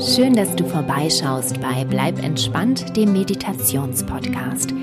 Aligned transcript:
schön, 0.00 0.34
dass 0.34 0.56
du 0.56 0.64
vorbeischaust 0.66 1.60
bei 1.60 1.84
Bleib 1.84 2.20
entspannt, 2.24 2.96
dem 2.96 3.12
Meditationspodcast. 3.12 4.74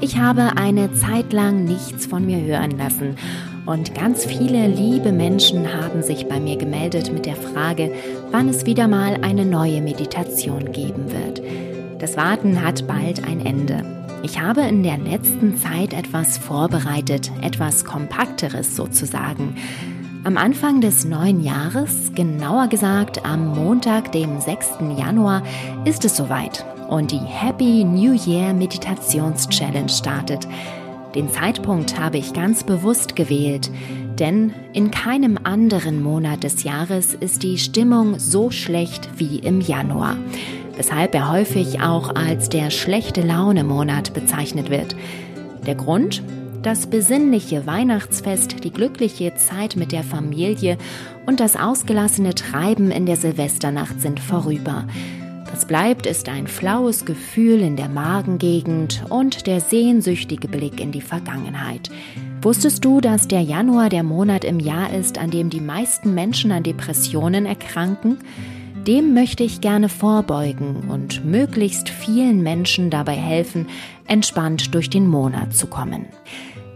Ich 0.00 0.18
habe 0.18 0.56
eine 0.56 0.92
Zeit 0.92 1.32
lang 1.32 1.62
nichts 1.62 2.06
von 2.06 2.26
mir 2.26 2.40
hören 2.40 2.76
lassen 2.76 3.14
und 3.64 3.94
ganz 3.94 4.24
viele 4.24 4.66
liebe 4.66 5.12
Menschen 5.12 5.72
haben 5.72 6.02
sich 6.02 6.26
bei 6.26 6.40
mir 6.40 6.56
gemeldet 6.56 7.12
mit 7.12 7.26
der 7.26 7.36
Frage, 7.36 7.92
wann 8.32 8.48
es 8.48 8.66
wieder 8.66 8.88
mal 8.88 9.18
eine 9.22 9.44
neue 9.44 9.80
Meditation 9.80 10.72
geben 10.72 11.12
wird. 11.12 11.40
Das 12.00 12.16
Warten 12.16 12.64
hat 12.64 12.88
bald 12.88 13.22
ein 13.24 13.46
Ende. 13.46 13.84
Ich 14.24 14.40
habe 14.40 14.62
in 14.62 14.82
der 14.82 14.98
letzten 14.98 15.56
Zeit 15.58 15.92
etwas 15.92 16.38
vorbereitet, 16.38 17.30
etwas 17.40 17.84
Kompakteres 17.84 18.74
sozusagen. 18.74 19.54
Am 20.24 20.36
Anfang 20.36 20.80
des 20.80 21.04
neuen 21.04 21.42
Jahres, 21.42 22.12
genauer 22.14 22.66
gesagt 22.68 23.24
am 23.24 23.54
Montag, 23.54 24.12
dem 24.12 24.40
6. 24.40 24.78
Januar, 24.98 25.42
ist 25.84 26.04
es 26.04 26.16
soweit 26.16 26.66
und 26.88 27.12
die 27.12 27.18
Happy 27.18 27.84
New 27.84 28.12
Year 28.12 28.52
Meditations 28.52 29.48
Challenge 29.48 29.88
startet. 29.88 30.46
Den 31.14 31.30
Zeitpunkt 31.30 31.98
habe 31.98 32.18
ich 32.18 32.32
ganz 32.32 32.64
bewusst 32.64 33.14
gewählt, 33.14 33.70
denn 34.18 34.52
in 34.72 34.90
keinem 34.90 35.38
anderen 35.44 36.02
Monat 36.02 36.42
des 36.42 36.64
Jahres 36.64 37.14
ist 37.14 37.42
die 37.42 37.56
Stimmung 37.56 38.18
so 38.18 38.50
schlecht 38.50 39.08
wie 39.16 39.38
im 39.38 39.60
Januar, 39.60 40.16
weshalb 40.76 41.14
er 41.14 41.30
häufig 41.30 41.80
auch 41.80 42.14
als 42.14 42.48
der 42.48 42.70
schlechte 42.70 43.22
Laune 43.22 43.64
Monat 43.64 44.12
bezeichnet 44.14 44.68
wird. 44.68 44.96
Der 45.64 45.76
Grund? 45.76 46.22
Das 46.62 46.88
besinnliche 46.88 47.66
Weihnachtsfest, 47.66 48.64
die 48.64 48.72
glückliche 48.72 49.34
Zeit 49.36 49.76
mit 49.76 49.92
der 49.92 50.02
Familie 50.02 50.76
und 51.24 51.38
das 51.38 51.54
ausgelassene 51.54 52.34
Treiben 52.34 52.90
in 52.90 53.06
der 53.06 53.16
Silvesternacht 53.16 54.00
sind 54.00 54.18
vorüber. 54.18 54.84
Was 55.50 55.66
bleibt, 55.66 56.04
ist 56.04 56.28
ein 56.28 56.48
flaues 56.48 57.04
Gefühl 57.04 57.60
in 57.60 57.76
der 57.76 57.88
Magengegend 57.88 59.04
und 59.08 59.46
der 59.46 59.60
sehnsüchtige 59.60 60.48
Blick 60.48 60.80
in 60.80 60.90
die 60.90 61.00
Vergangenheit. 61.00 61.90
Wusstest 62.42 62.84
du, 62.84 63.00
dass 63.00 63.28
der 63.28 63.40
Januar 63.40 63.88
der 63.88 64.02
Monat 64.02 64.44
im 64.44 64.58
Jahr 64.58 64.92
ist, 64.92 65.16
an 65.16 65.30
dem 65.30 65.50
die 65.50 65.60
meisten 65.60 66.12
Menschen 66.12 66.50
an 66.50 66.64
Depressionen 66.64 67.46
erkranken? 67.46 68.18
Dem 68.86 69.14
möchte 69.14 69.44
ich 69.44 69.60
gerne 69.60 69.88
vorbeugen 69.88 70.88
und 70.88 71.24
möglichst 71.24 71.88
vielen 71.88 72.42
Menschen 72.42 72.90
dabei 72.90 73.14
helfen, 73.14 73.68
entspannt 74.06 74.74
durch 74.74 74.90
den 74.90 75.06
Monat 75.06 75.54
zu 75.54 75.66
kommen. 75.66 76.06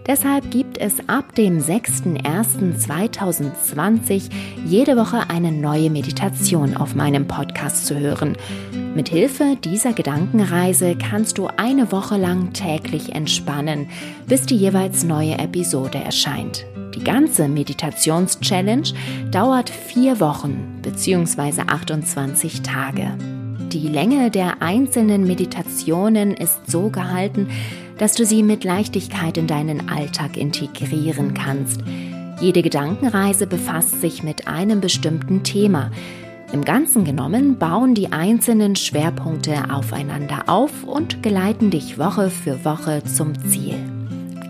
Deshalb 0.06 0.50
gibt 0.50 0.78
es 0.78 1.08
ab 1.08 1.34
dem 1.36 1.60
6.01.2020 1.60 4.30
jede 4.66 4.96
Woche 4.96 5.30
eine 5.30 5.52
neue 5.52 5.90
Meditation 5.90 6.76
auf 6.76 6.96
meinem 6.96 7.28
Podcast 7.28 7.86
zu 7.86 7.96
hören. 7.98 8.36
Mit 8.94 9.08
Hilfe 9.08 9.56
dieser 9.62 9.92
Gedankenreise 9.92 10.96
kannst 10.96 11.38
du 11.38 11.46
eine 11.56 11.92
Woche 11.92 12.16
lang 12.16 12.52
täglich 12.52 13.14
entspannen, 13.14 13.88
bis 14.26 14.44
die 14.44 14.56
jeweils 14.56 15.04
neue 15.04 15.38
Episode 15.38 15.98
erscheint. 15.98 16.66
Die 16.94 17.04
ganze 17.04 17.48
Meditations-Challenge 17.48 18.88
dauert 19.30 19.70
vier 19.70 20.20
Wochen 20.20 20.80
bzw. 20.82 21.62
28 21.66 22.62
Tage. 22.62 23.16
Die 23.72 23.88
Länge 23.88 24.30
der 24.30 24.60
einzelnen 24.60 25.26
Meditationen 25.26 26.34
ist 26.34 26.70
so 26.70 26.90
gehalten, 26.90 27.48
dass 27.96 28.14
du 28.14 28.26
sie 28.26 28.42
mit 28.42 28.64
Leichtigkeit 28.64 29.38
in 29.38 29.46
deinen 29.46 29.88
Alltag 29.88 30.36
integrieren 30.36 31.32
kannst. 31.32 31.80
Jede 32.40 32.62
Gedankenreise 32.62 33.46
befasst 33.46 34.00
sich 34.00 34.22
mit 34.22 34.48
einem 34.48 34.80
bestimmten 34.80 35.42
Thema. 35.44 35.90
Im 36.52 36.64
Ganzen 36.64 37.04
genommen 37.04 37.56
bauen 37.56 37.94
die 37.94 38.12
einzelnen 38.12 38.76
Schwerpunkte 38.76 39.70
aufeinander 39.72 40.48
auf 40.48 40.84
und 40.84 41.22
geleiten 41.22 41.70
dich 41.70 41.98
Woche 41.98 42.28
für 42.28 42.64
Woche 42.64 43.02
zum 43.04 43.32
Ziel. 43.46 43.91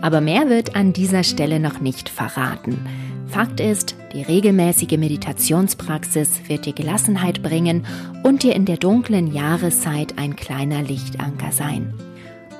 Aber 0.03 0.19
mehr 0.19 0.49
wird 0.49 0.75
an 0.75 0.91
dieser 0.91 1.23
Stelle 1.23 1.61
noch 1.61 1.79
nicht 1.79 2.09
verraten. 2.09 2.85
Fakt 3.27 3.61
ist, 3.61 3.95
die 4.11 4.21
regelmäßige 4.21 4.97
Meditationspraxis 4.97 6.41
wird 6.49 6.65
dir 6.65 6.73
Gelassenheit 6.73 7.41
bringen 7.41 7.85
und 8.21 8.43
dir 8.43 8.53
in 8.53 8.65
der 8.65 8.75
dunklen 8.75 9.33
Jahreszeit 9.33 10.17
ein 10.17 10.35
kleiner 10.35 10.83
Lichtanker 10.83 11.53
sein. 11.53 11.93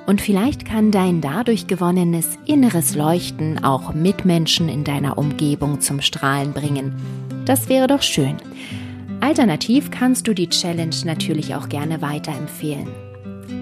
Und 0.06 0.22
vielleicht 0.22 0.64
kann 0.64 0.90
dein 0.90 1.20
dadurch 1.20 1.66
gewonnenes 1.66 2.38
inneres 2.46 2.94
Leuchten 2.94 3.62
auch 3.62 3.92
Mitmenschen 3.92 4.70
in 4.70 4.82
deiner 4.82 5.18
Umgebung 5.18 5.82
zum 5.82 6.00
Strahlen 6.00 6.54
bringen. 6.54 6.94
Das 7.44 7.68
wäre 7.68 7.88
doch 7.88 8.00
schön. 8.00 8.36
Alternativ 9.20 9.90
kannst 9.90 10.26
du 10.28 10.32
die 10.32 10.48
Challenge 10.48 10.96
natürlich 11.04 11.54
auch 11.54 11.68
gerne 11.68 12.00
weiterempfehlen. 12.00 12.88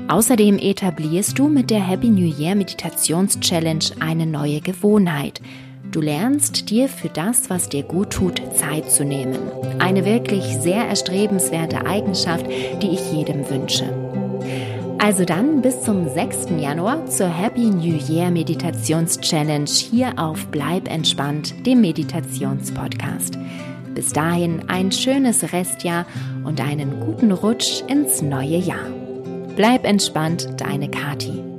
Außerdem 0.09 0.59
etablierst 0.59 1.39
du 1.39 1.49
mit 1.49 1.71
der 1.71 1.87
Happy 1.87 2.09
New 2.09 2.33
Year 2.39 2.55
Meditations 2.55 3.39
Challenge 3.41 3.85
eine 4.01 4.27
neue 4.27 4.61
Gewohnheit– 4.61 5.41
Du 5.93 6.01
lernst 6.01 6.71
dir 6.71 6.89
für 6.89 7.11
das, 7.11 7.51
was 7.51 7.69
dir 7.69 7.83
gut 7.83 8.09
tut, 8.09 8.41
Zeit 8.57 8.91
zu 8.91 9.05
nehmen. 9.05 9.39
Eine 9.79 10.07
wirklich 10.07 10.43
sehr 10.43 10.87
erstrebenswerte 10.89 11.85
Eigenschaft, 11.85 12.47
die 12.81 12.95
ich 12.95 13.13
jedem 13.13 13.49
wünsche. 13.51 13.93
Also 14.99 15.27
dann 15.27 15.61
bis 15.61 15.83
zum 15.83 16.09
6. 16.09 16.47
Januar 16.59 17.05
zur 17.07 17.29
Happy 17.29 17.69
New 17.69 17.99
Year 18.09 18.31
Meditations 18.31 19.21
Challenge 19.21 19.69
hier 19.69 20.15
auf 20.17 20.47
Bleib 20.47 20.91
entspannt, 20.91 21.67
dem 21.67 21.83
Meditationspodcast. 21.83 23.37
Bis 23.95 24.15
dahin 24.15 24.63
ein 24.69 24.93
schönes 24.93 25.53
Restjahr 25.53 26.07
und 26.45 26.59
einen 26.63 27.01
guten 27.01 27.33
Rutsch 27.33 27.83
ins 27.87 28.23
neue 28.23 28.57
Jahr. 28.57 29.02
Bleib 29.57 29.85
entspannt, 29.85 30.49
deine 30.59 30.91
Kati. 30.91 31.52